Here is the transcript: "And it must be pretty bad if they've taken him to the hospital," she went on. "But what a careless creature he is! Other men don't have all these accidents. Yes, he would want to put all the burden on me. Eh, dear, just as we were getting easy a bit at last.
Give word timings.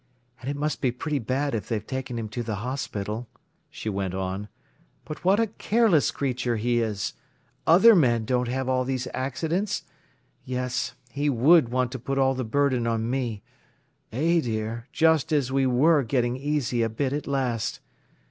"And 0.41 0.49
it 0.49 0.55
must 0.55 0.81
be 0.81 0.89
pretty 0.91 1.19
bad 1.19 1.53
if 1.53 1.67
they've 1.69 1.85
taken 1.85 2.17
him 2.17 2.27
to 2.29 2.41
the 2.41 2.55
hospital," 2.55 3.27
she 3.69 3.87
went 3.87 4.15
on. 4.15 4.47
"But 5.05 5.23
what 5.23 5.39
a 5.39 5.45
careless 5.45 6.09
creature 6.09 6.55
he 6.55 6.79
is! 6.81 7.13
Other 7.67 7.95
men 7.95 8.25
don't 8.25 8.47
have 8.47 8.67
all 8.67 8.83
these 8.83 9.07
accidents. 9.13 9.83
Yes, 10.43 10.93
he 11.11 11.29
would 11.29 11.69
want 11.69 11.91
to 11.91 11.99
put 11.99 12.17
all 12.17 12.33
the 12.33 12.43
burden 12.43 12.87
on 12.87 13.11
me. 13.11 13.43
Eh, 14.11 14.41
dear, 14.41 14.87
just 14.91 15.31
as 15.31 15.51
we 15.51 15.67
were 15.67 16.01
getting 16.01 16.35
easy 16.35 16.81
a 16.81 16.89
bit 16.89 17.13
at 17.13 17.27
last. 17.27 17.79